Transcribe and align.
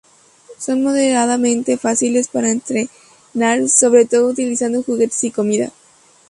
Son 0.57 0.81
moderadamente 0.81 1.77
fáciles 1.77 2.27
para 2.27 2.49
entrenar 2.49 3.69
sobre 3.69 4.05
todo 4.05 4.31
utilizando 4.31 4.81
juguetes 4.81 5.23
y 5.25 5.29
comida. 5.29 5.71